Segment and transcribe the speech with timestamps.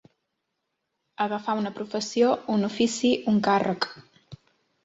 [1.25, 3.91] Agafar una professió, un ofici, un càrrec.